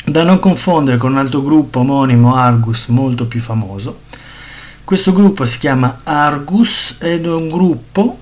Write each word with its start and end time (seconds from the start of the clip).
da 0.04 0.24
non 0.24 0.38
confondere 0.38 0.98
con 0.98 1.14
un 1.14 1.18
altro 1.18 1.42
gruppo 1.42 1.80
omonimo 1.80 2.36
Argus 2.36 2.88
molto 2.88 3.26
più 3.26 3.40
famoso. 3.40 4.02
Questo 4.84 5.14
gruppo 5.14 5.46
si 5.46 5.60
chiama 5.60 6.02
Argus 6.04 6.98
ed 7.00 7.24
è 7.24 7.30
un 7.30 7.48
gruppo 7.48 8.20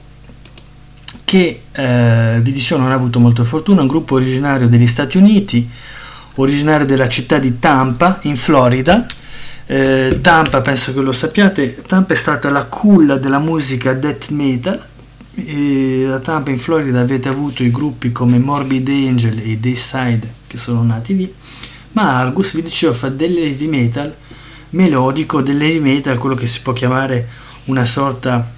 che, 1.26 1.64
eh, 1.72 2.38
vi 2.40 2.52
dicevo, 2.52 2.82
non 2.82 2.92
ha 2.92 2.94
avuto 2.94 3.20
molta 3.20 3.44
fortuna, 3.44 3.82
un 3.82 3.88
gruppo 3.88 4.14
originario 4.14 4.68
degli 4.68 4.86
Stati 4.86 5.18
Uniti, 5.18 5.68
originario 6.36 6.86
della 6.86 7.10
città 7.10 7.40
di 7.40 7.58
Tampa, 7.58 8.20
in 8.22 8.36
Florida. 8.36 9.08
Eh, 9.66 10.20
Tampa, 10.22 10.62
penso 10.62 10.94
che 10.94 11.00
lo 11.02 11.14
sappiate, 11.14 11.82
Tampa 11.88 12.14
è 12.14 12.16
stata 12.16 12.52
la 12.52 12.66
culla 12.66 13.18
della 13.18 13.40
musica 13.40 13.94
death 13.94 14.30
metal 14.30 14.90
a 15.34 16.20
Tampa 16.20 16.50
in 16.50 16.60
Florida 16.60 17.00
avete 17.00 17.30
avuto 17.30 17.64
i 17.64 17.72
gruppi 17.72 18.12
come 18.12 18.38
Morbid 18.38 18.88
Angel 18.90 19.40
e 19.40 19.58
Dayside 19.58 20.30
che 20.46 20.58
sono 20.58 20.84
nati 20.84 21.16
lì 21.16 21.34
ma 21.94 22.20
Argus 22.20 22.54
vi 22.54 22.62
dicevo 22.62 22.94
fa 22.94 23.08
dell'heavy 23.08 23.68
metal 23.68 24.14
melodico 24.72 25.42
dell'heavy 25.42 25.80
metal 25.80 26.18
quello 26.18 26.36
che 26.36 26.48
si 26.48 26.62
può 26.62 26.74
chiamare 26.74 27.28
una 27.66 27.86
sorta 27.86 28.52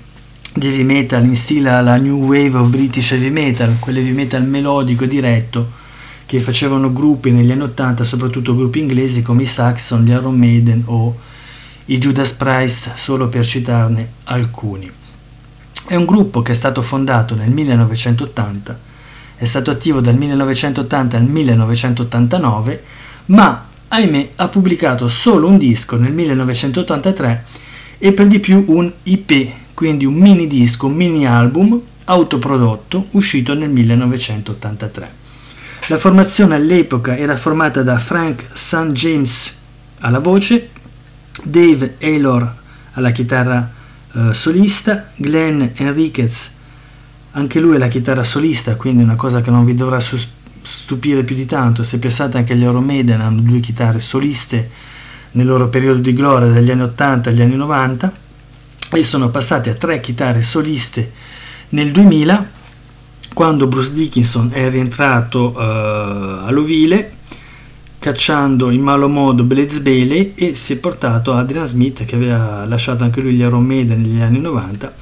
di 0.55 0.67
heavy 0.67 0.83
metal 0.83 1.23
in 1.23 1.35
stile 1.35 1.69
alla 1.69 1.95
new 1.97 2.25
wave 2.25 2.57
of 2.57 2.69
British 2.69 3.11
heavy 3.11 3.29
metal 3.29 3.77
quell'heavy 3.77 4.11
metal 4.11 4.43
melodico 4.43 5.05
diretto 5.05 5.81
che 6.25 6.39
facevano 6.39 6.91
gruppi 6.91 7.29
negli 7.29 7.51
anni 7.51 7.63
80 7.63 8.03
soprattutto 8.03 8.55
gruppi 8.55 8.79
inglesi 8.79 9.21
come 9.21 9.43
i 9.43 9.47
Saxon, 9.47 10.03
gli 10.03 10.09
Iron 10.09 10.35
Maiden 10.35 10.81
o 10.85 11.15
i 11.85 11.99
Judas 11.99 12.31
Priest 12.33 12.95
solo 12.95 13.27
per 13.27 13.45
citarne 13.45 14.09
alcuni 14.23 14.89
è 15.87 15.95
un 15.95 16.05
gruppo 16.05 16.41
che 16.41 16.51
è 16.51 16.55
stato 16.55 16.81
fondato 16.81 17.35
nel 17.35 17.51
1980, 17.51 18.79
è 19.35 19.45
stato 19.45 19.71
attivo 19.71 19.99
dal 19.99 20.15
1980 20.15 21.17
al 21.17 21.23
1989, 21.23 22.83
ma 23.25 23.65
ahimè 23.89 24.29
ha 24.35 24.47
pubblicato 24.47 25.07
solo 25.07 25.47
un 25.47 25.57
disco 25.57 25.97
nel 25.97 26.13
1983 26.13 27.45
e 27.97 28.11
per 28.13 28.27
di 28.27 28.39
più 28.39 28.63
un 28.67 28.91
IP, 29.03 29.51
quindi 29.73 30.05
un 30.05 30.15
mini 30.15 30.47
disco, 30.47 30.87
un 30.87 30.93
mini 30.93 31.27
album 31.27 31.79
autoprodotto 32.05 33.07
uscito 33.11 33.53
nel 33.53 33.69
1983. 33.69 35.21
La 35.87 35.97
formazione 35.97 36.55
all'epoca 36.55 37.17
era 37.17 37.35
formata 37.35 37.83
da 37.83 37.97
Frank 37.99 38.47
St. 38.53 38.91
James 38.91 39.55
alla 39.99 40.19
voce, 40.19 40.69
Dave 41.43 41.97
Aylor 41.99 42.55
alla 42.93 43.11
chitarra 43.11 43.81
eh, 44.15 44.33
solista, 44.33 45.11
Glenn 45.15 45.63
Enriquez, 45.75 46.51
anche 47.31 47.59
lui 47.59 47.75
è 47.75 47.79
la 47.79 47.87
chitarra 47.87 48.23
solista, 48.23 48.75
quindi 48.75 49.03
una 49.03 49.15
cosa 49.15 49.41
che 49.41 49.49
non 49.49 49.65
vi 49.65 49.73
dovrà 49.73 49.99
stupire 49.99 51.23
più 51.23 51.35
di 51.35 51.45
tanto, 51.45 51.83
se 51.83 51.99
pensate 51.99 52.37
anche 52.37 52.53
agli 52.53 52.65
Maiden 52.65 53.21
hanno 53.21 53.41
due 53.41 53.59
chitarre 53.59 53.99
soliste 53.99 54.69
nel 55.31 55.45
loro 55.45 55.67
periodo 55.67 55.99
di 55.99 56.13
gloria 56.13 56.47
dagli 56.47 56.69
anni 56.69 56.83
80 56.83 57.29
agli 57.29 57.41
anni 57.41 57.55
90 57.55 58.11
e 58.91 59.03
sono 59.03 59.29
passati 59.29 59.69
a 59.69 59.73
tre 59.73 59.99
chitarre 59.99 60.43
soliste 60.43 61.11
nel 61.69 61.91
2000 61.91 62.61
quando 63.33 63.65
Bruce 63.65 63.93
Dickinson 63.93 64.51
è 64.53 64.69
rientrato 64.69 65.53
uh, 65.55 66.45
all'ovile 66.45 67.13
cacciando 68.03 68.69
in 68.69 68.81
malo 68.81 69.07
modo 69.07 69.45
Blaze 69.45 69.79
Bailey 69.79 70.33
e 70.35 70.55
si 70.55 70.73
è 70.73 70.75
portato 70.75 71.31
Adrian 71.31 71.65
Smith 71.65 72.03
che 72.03 72.15
aveva 72.15 72.65
lasciato 72.65 73.05
anche 73.05 73.21
lui 73.21 73.31
gli 73.33 73.41
Aromeda 73.41 73.95
negli 73.95 74.19
anni 74.19 74.41
90 74.41 74.93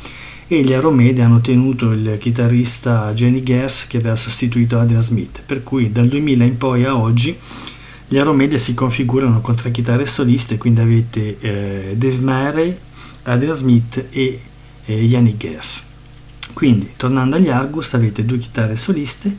e 0.47 0.61
gli 0.61 0.71
Aromeda 0.71 1.25
hanno 1.25 1.41
tenuto 1.41 1.93
il 1.93 2.17
chitarrista 2.19 3.11
Jenny 3.15 3.41
Gers 3.41 3.87
che 3.87 3.97
aveva 3.97 4.15
sostituito 4.15 4.77
Adrian 4.77 5.01
Smith. 5.01 5.41
Per 5.43 5.63
cui 5.63 5.91
dal 5.91 6.07
2000 6.09 6.43
in 6.43 6.57
poi 6.59 6.85
a 6.85 6.95
oggi 6.95 7.35
gli 8.07 8.19
Aromeda 8.19 8.59
si 8.59 8.75
configurano 8.75 9.41
con 9.41 9.55
tre 9.55 9.71
chitarre 9.71 10.05
soliste 10.05 10.59
quindi 10.59 10.81
avete 10.81 11.37
eh, 11.39 11.95
Dave 11.95 12.19
Murray, 12.19 12.77
Adrian 13.23 13.55
Smith 13.55 14.05
e 14.11 14.41
eh, 14.85 14.93
Yannick 14.93 15.37
Gers. 15.37 15.87
Quindi 16.53 16.91
tornando 16.95 17.37
agli 17.37 17.49
Argus 17.49 17.95
avete 17.95 18.23
due 18.23 18.37
chitarre 18.37 18.77
soliste 18.77 19.35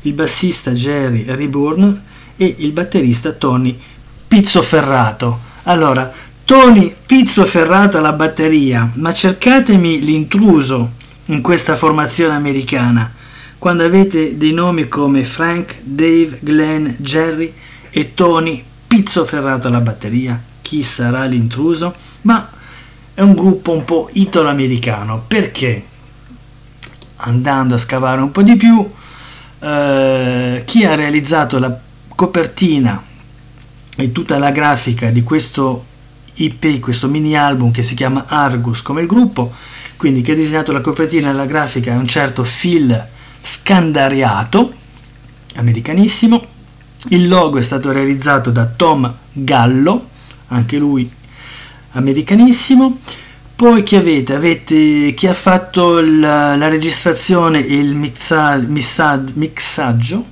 il 0.00 0.14
bassista 0.14 0.70
Jerry 0.70 1.24
Reborn 1.26 2.10
e 2.42 2.56
il 2.58 2.72
batterista 2.72 3.32
Tony 3.32 3.78
Pizzoferrato. 4.26 5.50
Allora, 5.64 6.12
Tony 6.44 6.92
Pizzoferrato 7.06 7.98
alla 7.98 8.12
batteria, 8.12 8.90
ma 8.94 9.14
cercatemi 9.14 10.00
l'intruso 10.00 10.92
in 11.26 11.40
questa 11.40 11.76
formazione 11.76 12.34
americana. 12.34 13.12
Quando 13.58 13.84
avete 13.84 14.36
dei 14.36 14.52
nomi 14.52 14.88
come 14.88 15.24
Frank, 15.24 15.76
Dave, 15.82 16.38
Glenn, 16.40 16.88
Jerry 16.96 17.54
e 17.90 18.14
Tony 18.14 18.62
Pizzoferrato 18.88 19.68
alla 19.68 19.80
batteria, 19.80 20.40
chi 20.60 20.82
sarà 20.82 21.24
l'intruso? 21.26 21.94
Ma 22.22 22.50
è 23.14 23.20
un 23.20 23.34
gruppo 23.34 23.70
un 23.72 23.84
po' 23.84 24.08
italo-americano 24.12 25.22
perché 25.28 25.84
andando 27.16 27.76
a 27.76 27.78
scavare 27.78 28.20
un 28.20 28.32
po' 28.32 28.42
di 28.42 28.56
più, 28.56 28.84
eh, 29.60 30.62
chi 30.66 30.84
ha 30.84 30.96
realizzato 30.96 31.60
la 31.60 31.78
copertina 32.14 33.02
e 33.96 34.12
tutta 34.12 34.38
la 34.38 34.50
grafica 34.50 35.10
di 35.10 35.22
questo 35.22 35.84
IP, 36.34 36.80
questo 36.80 37.08
mini 37.08 37.36
album 37.36 37.70
che 37.70 37.82
si 37.82 37.94
chiama 37.94 38.24
Argus 38.26 38.82
come 38.82 39.02
il 39.02 39.06
gruppo, 39.06 39.52
quindi 39.96 40.22
che 40.22 40.32
ha 40.32 40.34
disegnato 40.34 40.72
la 40.72 40.80
copertina 40.80 41.30
e 41.30 41.34
la 41.34 41.46
grafica 41.46 41.92
è 41.92 41.96
un 41.96 42.08
certo 42.08 42.42
Phil 42.42 43.08
Scandariato, 43.42 44.72
americanissimo. 45.56 46.46
Il 47.08 47.28
logo 47.28 47.58
è 47.58 47.62
stato 47.62 47.90
realizzato 47.90 48.50
da 48.50 48.66
Tom 48.66 49.12
Gallo, 49.32 50.08
anche 50.48 50.78
lui 50.78 51.10
americanissimo. 51.92 53.00
Poi 53.54 53.82
chi 53.82 53.96
avete? 53.96 54.34
Avete 54.34 55.12
chi 55.14 55.26
ha 55.26 55.34
fatto 55.34 56.00
la, 56.00 56.56
la 56.56 56.68
registrazione 56.68 57.64
e 57.64 57.76
il 57.76 57.94
mixa, 57.94 58.56
missa, 58.56 59.22
mixaggio 59.34 60.31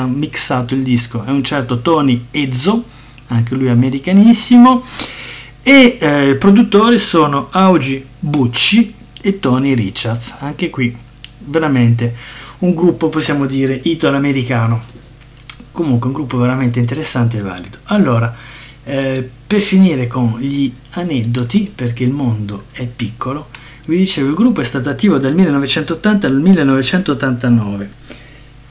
mixato 0.00 0.74
il 0.74 0.82
disco 0.82 1.24
è 1.24 1.30
un 1.30 1.44
certo 1.44 1.80
Tony 1.80 2.26
Ezzo, 2.30 2.84
anche 3.28 3.54
lui 3.54 3.68
americanissimo, 3.68 4.82
e 5.62 5.98
eh, 6.00 6.30
i 6.30 6.36
produttori 6.36 6.98
sono 6.98 7.48
Augie 7.50 8.04
Bucci 8.18 8.94
e 9.20 9.38
Tony 9.38 9.74
Richards, 9.74 10.36
anche 10.40 10.70
qui 10.70 10.96
veramente 11.38 12.14
un 12.58 12.74
gruppo 12.74 13.08
possiamo 13.08 13.46
dire 13.46 13.78
italo-americano. 13.82 14.82
comunque 15.72 16.08
un 16.08 16.12
gruppo 16.14 16.36
veramente 16.36 16.78
interessante 16.78 17.38
e 17.38 17.40
valido. 17.40 17.78
Allora, 17.84 18.34
eh, 18.84 19.28
per 19.46 19.60
finire 19.60 20.06
con 20.06 20.38
gli 20.38 20.70
aneddoti, 20.90 21.72
perché 21.74 22.04
il 22.04 22.10
mondo 22.10 22.64
è 22.72 22.86
piccolo, 22.86 23.48
vi 23.86 23.96
dicevo, 23.96 24.28
il 24.28 24.34
gruppo 24.34 24.60
è 24.60 24.64
stato 24.64 24.88
attivo 24.90 25.18
dal 25.18 25.34
1980 25.34 26.26
al 26.26 26.40
1989 26.40 27.90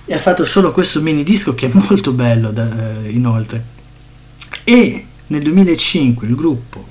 e 0.05 0.13
ha 0.13 0.19
fatto 0.19 0.45
solo 0.45 0.71
questo 0.71 1.01
mini 1.01 1.23
disco 1.23 1.53
che 1.53 1.69
è 1.69 1.71
molto 1.73 2.11
bello 2.11 2.51
da, 2.51 3.03
eh, 3.03 3.09
inoltre. 3.09 3.63
E 4.63 5.05
nel 5.27 5.41
2005 5.41 6.27
il 6.27 6.35
gruppo 6.35 6.87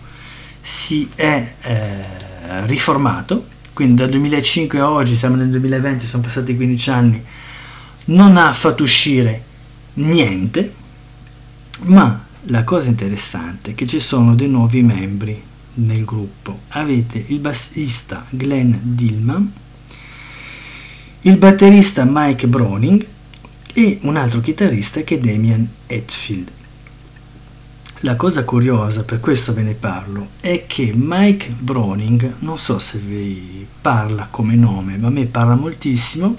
si 0.60 1.08
è 1.14 1.54
eh, 1.62 2.66
riformato, 2.66 3.46
quindi 3.72 3.94
dal 3.94 4.10
2005 4.10 4.78
a 4.78 4.90
oggi, 4.90 5.16
siamo 5.16 5.36
nel 5.36 5.48
2020, 5.50 6.06
sono 6.06 6.22
passati 6.22 6.54
15 6.54 6.90
anni, 6.90 7.24
non 8.06 8.36
ha 8.36 8.52
fatto 8.52 8.82
uscire 8.82 9.42
niente, 9.94 10.74
ma 11.82 12.24
la 12.44 12.64
cosa 12.64 12.88
interessante 12.88 13.72
è 13.72 13.74
che 13.74 13.86
ci 13.86 14.00
sono 14.00 14.34
dei 14.34 14.48
nuovi 14.48 14.82
membri 14.82 15.42
nel 15.74 16.04
gruppo. 16.04 16.60
Avete 16.68 17.22
il 17.28 17.38
bassista 17.38 18.24
Glenn 18.28 18.74
Dillman, 18.80 19.52
il 21.22 21.36
batterista 21.36 22.06
Mike 22.08 22.46
Browning 22.46 23.06
e 23.74 23.98
un 24.02 24.16
altro 24.16 24.40
chitarrista 24.40 25.02
che 25.02 25.16
è 25.16 25.18
Damian 25.18 25.68
Hetfield. 25.86 26.50
La 28.00 28.16
cosa 28.16 28.44
curiosa, 28.44 29.04
per 29.04 29.20
questo 29.20 29.52
ve 29.52 29.60
ne 29.60 29.74
parlo, 29.74 30.28
è 30.40 30.64
che 30.66 30.92
Mike 30.94 31.56
Browning, 31.58 32.36
non 32.38 32.56
so 32.56 32.78
se 32.78 32.96
vi 32.96 33.66
parla 33.82 34.28
come 34.30 34.54
nome, 34.54 34.96
ma 34.96 35.08
a 35.08 35.10
me 35.10 35.26
parla 35.26 35.56
moltissimo, 35.56 36.38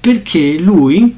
perché 0.00 0.58
lui 0.58 1.14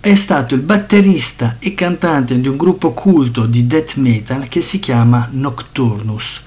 è 0.00 0.14
stato 0.16 0.56
il 0.56 0.62
batterista 0.62 1.54
e 1.60 1.74
cantante 1.74 2.40
di 2.40 2.48
un 2.48 2.56
gruppo 2.56 2.90
culto 2.90 3.46
di 3.46 3.68
death 3.68 3.94
metal 3.94 4.48
che 4.48 4.60
si 4.60 4.80
chiama 4.80 5.28
Nocturnus. 5.30 6.42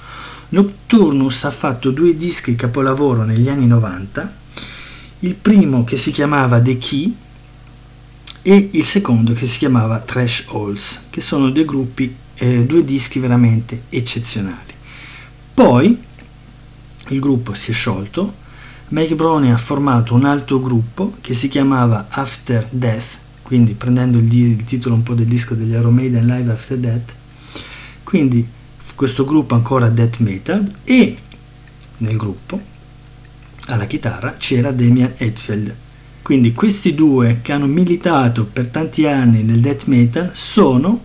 Nocturnus 0.49 1.45
ha 1.45 1.51
fatto 1.51 1.91
due 1.91 2.17
dischi 2.17 2.57
capolavoro 2.57 3.23
negli 3.23 3.47
anni 3.47 3.67
90, 3.67 4.43
il 5.19 5.33
primo 5.33 5.83
che 5.83 5.97
si 5.97 6.11
chiamava 6.11 6.61
The 6.61 6.77
Key 6.77 7.15
e 8.41 8.69
il 8.71 8.83
secondo 8.83 9.33
che 9.33 9.45
si 9.45 9.57
chiamava 9.57 9.99
Trash 9.99 10.45
Halls, 10.49 11.05
che 11.09 11.21
sono 11.21 11.49
due 11.49 11.65
gruppi, 11.65 12.15
eh, 12.35 12.65
due 12.65 12.83
dischi 12.83 13.19
veramente 13.19 13.83
eccezionali. 13.89 14.73
Poi 15.53 15.97
il 17.09 17.19
gruppo 17.19 17.53
si 17.53 17.71
è 17.71 17.73
sciolto, 17.73 18.43
Mike 18.89 19.15
Browning 19.15 19.53
ha 19.53 19.57
formato 19.57 20.13
un 20.13 20.25
altro 20.25 20.59
gruppo 20.59 21.15
che 21.21 21.33
si 21.33 21.47
chiamava 21.47 22.07
After 22.09 22.67
Death 22.69 23.23
quindi 23.45 23.73
prendendo 23.73 24.17
il, 24.17 24.33
il, 24.33 24.63
titolo 24.63 24.95
un 24.95 25.03
po' 25.03 25.13
del 25.13 25.27
disco 25.27 25.53
degli 25.53 25.73
Iron 25.73 25.93
Maiden 25.93 26.25
Live 26.25 26.51
After 26.51 26.75
Death, 26.79 27.13
quindi 28.01 28.43
questo 28.95 29.23
gruppo 29.23 29.53
ancora 29.53 29.87
death 29.87 30.17
metal 30.17 30.67
e 30.83 31.17
nel 31.97 32.17
gruppo 32.17 32.59
alla 33.67 33.85
chitarra 33.85 34.35
c'era 34.37 34.71
Damian 34.71 35.13
Hetfield. 35.17 35.75
Quindi 36.21 36.53
questi 36.53 36.95
due 36.95 37.39
che 37.41 37.51
hanno 37.51 37.67
militato 37.67 38.45
per 38.45 38.67
tanti 38.67 39.05
anni 39.05 39.43
nel 39.43 39.59
death 39.59 39.85
metal 39.85 40.31
sono 40.33 41.03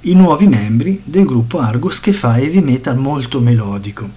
i 0.00 0.12
nuovi 0.14 0.46
membri 0.46 1.00
del 1.02 1.24
gruppo 1.24 1.60
Argus 1.60 2.00
che 2.00 2.12
fa 2.12 2.38
heavy 2.38 2.60
metal 2.60 2.96
molto 2.96 3.40
melodico. 3.40 4.08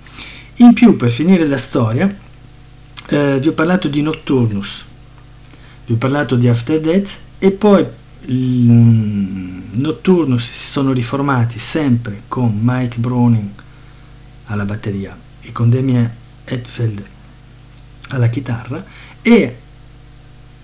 In 0.57 0.73
più, 0.73 0.97
per 0.97 1.09
finire 1.09 1.47
la 1.47 1.57
storia, 1.57 2.13
eh, 3.07 3.39
vi 3.39 3.47
ho 3.47 3.53
parlato 3.53 3.87
di 3.87 4.01
Nocturnus, 4.01 4.85
vi 5.85 5.93
ho 5.93 5.97
parlato 5.97 6.35
di 6.35 6.47
After 6.47 6.79
Death 6.79 7.17
e 7.39 7.51
poi 7.51 7.85
Nocturnus 9.71 10.43
si 10.43 10.67
sono 10.67 10.93
riformati 10.93 11.59
sempre 11.59 12.23
con 12.27 12.57
Mike 12.61 12.97
Browning 12.97 13.49
alla 14.45 14.65
batteria 14.65 15.17
e 15.41 15.51
con 15.51 15.69
Damien 15.69 16.21
Hetfield 16.45 17.03
alla 18.09 18.27
chitarra 18.27 18.83
e 19.21 19.57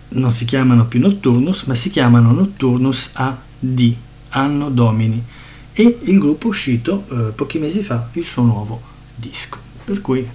non 0.09 0.33
si 0.33 0.45
chiamano 0.45 0.85
più 0.85 0.99
Nocturnus 0.99 1.63
ma 1.63 1.75
si 1.75 1.89
chiamano 1.89 2.31
Nocturnus 2.31 3.11
AD 3.13 3.95
Anno 4.29 4.69
Domini 4.69 5.23
e 5.73 5.99
il 6.03 6.19
gruppo 6.19 6.47
è 6.47 6.49
uscito 6.49 7.05
eh, 7.09 7.15
pochi 7.31 7.57
mesi 7.57 7.81
fa 7.81 8.09
il 8.13 8.25
suo 8.25 8.43
nuovo 8.43 8.81
disco. 9.15 9.57
Per 9.85 10.01
cui 10.01 10.27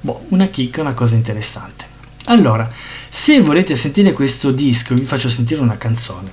boh, 0.00 0.26
una 0.28 0.48
chicca 0.48 0.80
una 0.80 0.92
cosa 0.92 1.16
interessante. 1.16 1.86
Allora, 2.26 2.70
se 3.08 3.40
volete 3.40 3.74
sentire 3.74 4.12
questo 4.12 4.52
disco, 4.52 4.94
vi 4.94 5.04
faccio 5.04 5.28
sentire 5.28 5.60
una 5.60 5.78
canzone. 5.78 6.30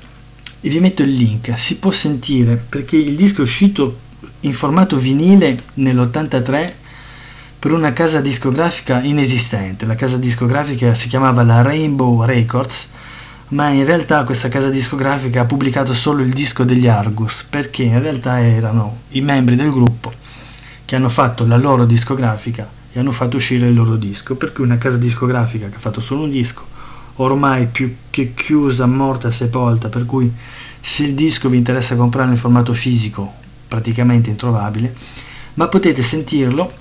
E 0.61 0.69
vi 0.69 0.79
metto 0.79 1.03
il 1.03 1.11
link. 1.11 1.57
Si 1.57 1.77
può 1.77 1.91
sentire 1.91 2.55
perché 2.55 2.97
il 2.97 3.15
disco 3.15 3.39
è 3.39 3.43
uscito 3.43 3.99
in 4.41 4.53
formato 4.53 4.97
vinile 4.97 5.63
nell'83 5.75 6.73
per 7.59 7.73
una 7.73 7.91
casa 7.91 8.21
discografica 8.21 9.01
inesistente. 9.01 9.85
La 9.85 9.95
casa 9.95 10.15
discografica 10.15 10.95
si 10.95 11.09
chiamava 11.09 11.43
la 11.43 11.61
Rainbow 11.61 12.23
Records, 12.23 12.89
ma 13.49 13.67
in 13.67 13.83
realtà 13.83 14.23
questa 14.23 14.47
casa 14.47 14.69
discografica 14.69 15.41
ha 15.41 15.45
pubblicato 15.45 15.93
solo 15.93 16.21
il 16.21 16.31
disco 16.31 16.63
degli 16.63 16.87
Argus 16.87 17.43
perché 17.43 17.83
in 17.83 18.01
realtà 18.01 18.39
erano 18.39 18.99
i 19.09 19.21
membri 19.21 19.55
del 19.55 19.71
gruppo 19.71 20.13
che 20.85 20.95
hanno 20.95 21.09
fatto 21.09 21.45
la 21.45 21.57
loro 21.57 21.85
discografica 21.85 22.65
e 22.93 22.99
hanno 22.99 23.11
fatto 23.11 23.35
uscire 23.35 23.67
il 23.67 23.73
loro 23.73 23.97
disco, 23.97 24.35
per 24.35 24.53
cui 24.53 24.63
una 24.63 24.77
casa 24.77 24.97
discografica 24.97 25.67
che 25.67 25.75
ha 25.75 25.79
fatto 25.79 25.99
solo 25.99 26.23
un 26.23 26.31
disco, 26.31 26.65
ormai 27.15 27.67
più 27.67 27.93
che 28.09 28.33
chiusa, 28.33 28.85
morta, 28.85 29.31
sepolta, 29.31 29.89
per 29.89 30.05
cui 30.05 30.31
se 30.79 31.03
il 31.03 31.13
disco 31.13 31.49
vi 31.49 31.57
interessa 31.57 31.97
comprarlo 31.97 32.31
in 32.31 32.39
formato 32.39 32.71
fisico, 32.71 33.33
praticamente 33.67 34.29
introvabile, 34.29 34.95
ma 35.55 35.67
potete 35.67 36.01
sentirlo 36.01 36.78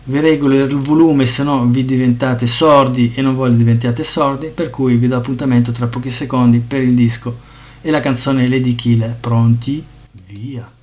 Vi 0.02 0.18
regolo 0.18 0.56
il 0.56 0.74
volume 0.74 1.24
se 1.24 1.44
no 1.44 1.64
vi 1.66 1.84
diventate 1.84 2.48
sordi 2.48 3.12
e 3.14 3.22
non 3.22 3.36
voglio 3.36 3.54
diventiate 3.54 4.02
sordi, 4.02 4.48
per 4.48 4.70
cui 4.70 4.96
vi 4.96 5.06
do 5.06 5.14
appuntamento 5.14 5.70
tra 5.70 5.86
pochi 5.86 6.10
secondi 6.10 6.58
per 6.58 6.82
il 6.82 6.96
disco 6.96 7.38
e 7.80 7.92
la 7.92 8.00
canzone 8.00 8.48
Lady 8.48 8.74
Killer. 8.74 9.14
Pronti? 9.14 9.84
Via! 10.26 10.75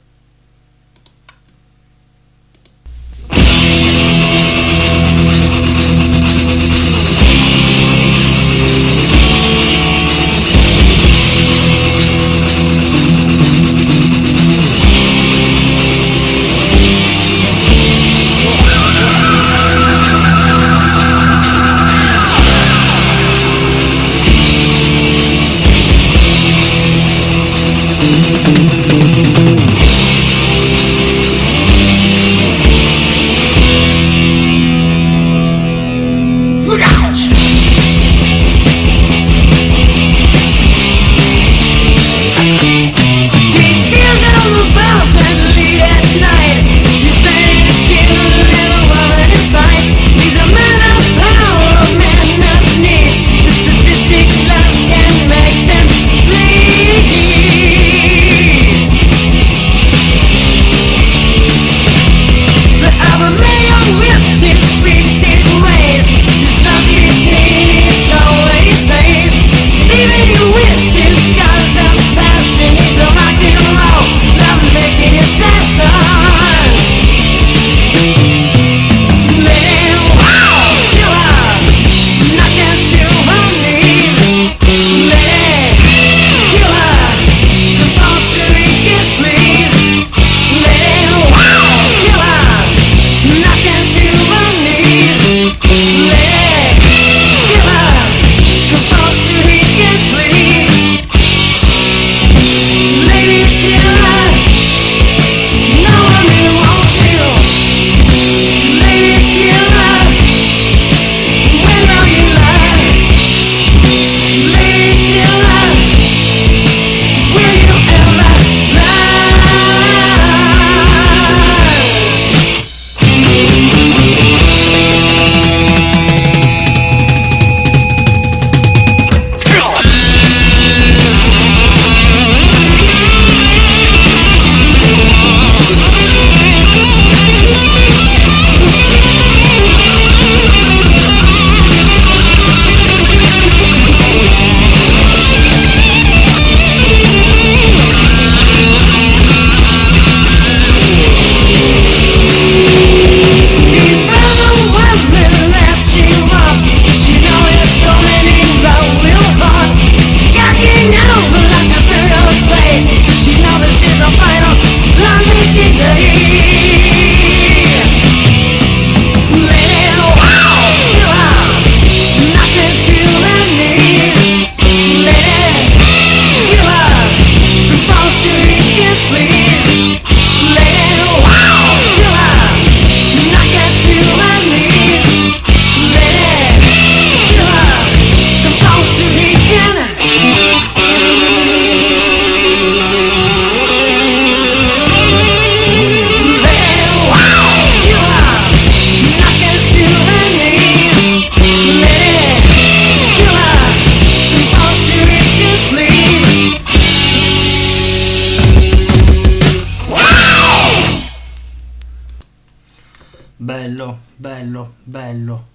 Bello, 214.83 215.45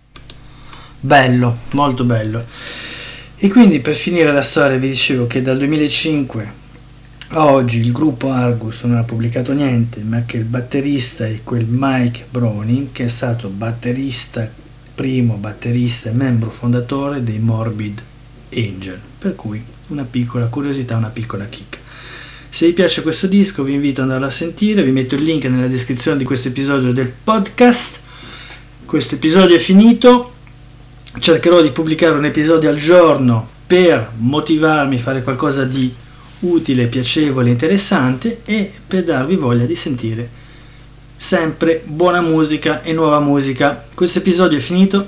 bello, 1.00 1.56
molto 1.73 2.04
bello. 2.04 2.44
E 3.37 3.49
quindi 3.49 3.80
per 3.80 3.94
finire 3.94 4.32
la 4.32 4.42
storia 4.42 4.78
vi 4.78 4.88
dicevo 4.88 5.26
che 5.26 5.42
dal 5.42 5.58
2005 5.58 6.66
a 7.30 7.44
oggi 7.44 7.80
il 7.80 7.92
gruppo 7.92 8.30
Argus 8.30 8.82
non 8.85 8.97
ha 8.97 9.04
pubblicato 9.04 9.52
niente, 9.52 10.00
ma 10.00 10.23
che 10.23 10.38
il 10.38 10.44
batterista 10.44 11.26
è 11.26 11.40
quel 11.44 11.66
Mike 11.68 12.25
Browning, 12.30 12.88
che 12.90 13.04
è 13.04 13.08
stato 13.08 13.49
batterista, 13.49 14.50
primo 14.94 15.35
batterista 15.35 16.08
e 16.08 16.14
membro 16.14 16.49
fondatore 16.49 17.23
dei 17.23 17.38
Morbid 17.38 18.02
Angel. 18.54 18.99
Per 19.18 19.35
cui 19.35 19.62
una 19.88 20.04
piccola 20.04 20.47
curiosità, 20.47 20.97
una 20.97 21.08
piccola 21.08 21.44
chicca. 21.44 21.78
Se 22.49 22.66
vi 22.66 22.73
piace 22.73 23.02
questo 23.02 23.26
disco 23.26 23.62
vi 23.62 23.75
invito 23.75 24.00
ad 24.00 24.06
andarlo 24.06 24.26
a 24.26 24.30
sentire, 24.30 24.82
vi 24.82 24.90
metto 24.90 25.14
il 25.14 25.23
link 25.23 25.44
nella 25.44 25.68
descrizione 25.68 26.16
di 26.16 26.25
questo 26.25 26.49
episodio 26.49 26.92
del 26.92 27.12
podcast. 27.23 28.06
Questo 28.88 29.16
episodio 29.16 29.54
è 29.54 29.59
finito, 29.59 30.33
cercherò 31.18 31.61
di 31.61 31.73
pubblicare 31.73 32.16
un 32.16 32.25
episodio 32.25 32.71
al 32.71 32.78
giorno 32.78 33.47
per 33.66 34.12
motivarmi 34.16 34.97
a 34.97 34.99
fare 34.99 35.23
qualcosa 35.23 35.66
di 35.66 35.92
utile, 36.38 36.87
piacevole, 36.87 37.50
interessante 37.50 38.40
e 38.47 38.73
per 38.87 39.04
darvi 39.04 39.37
voglia 39.37 39.66
di 39.66 39.75
sentire 39.75 40.26
sempre 41.18 41.83
buona 41.85 42.23
musica 42.23 42.80
e 42.83 42.95
nuova 42.95 43.21
musica. 43.21 43.85
Questo 43.92 44.21
episodio 44.21 44.57
è 44.57 44.62
finito, 44.62 45.07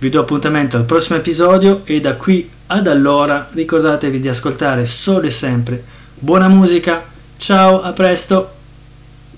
vi 0.00 0.10
do 0.10 0.20
appuntamento 0.20 0.76
al 0.76 0.84
prossimo 0.84 1.16
episodio 1.16 1.80
e 1.84 2.02
da 2.02 2.16
qui 2.16 2.46
ad 2.66 2.86
allora 2.86 3.48
ricordatevi 3.50 4.20
di 4.20 4.28
ascoltare 4.28 4.84
solo 4.84 5.28
e 5.28 5.30
sempre 5.30 5.82
buona 6.12 6.48
musica. 6.48 7.02
Ciao, 7.38 7.80
a 7.80 7.92
presto! 7.92 8.53